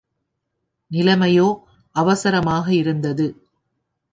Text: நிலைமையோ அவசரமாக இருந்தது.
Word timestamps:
நிலைமையோ 0.91 1.47
அவசரமாக 1.95 2.73
இருந்தது. 2.73 3.27